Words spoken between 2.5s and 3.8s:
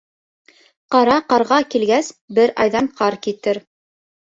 айҙан ҡар китер.